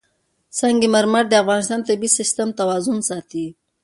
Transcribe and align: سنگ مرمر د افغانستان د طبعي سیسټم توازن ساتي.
سنگ 0.59 0.81
مرمر 0.93 1.23
د 1.29 1.33
افغانستان 1.43 1.79
د 1.81 1.87
طبعي 1.87 2.09
سیسټم 2.17 2.49
توازن 2.59 2.97
ساتي. 3.09 3.45